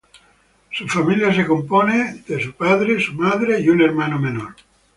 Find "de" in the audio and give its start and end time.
2.27-2.41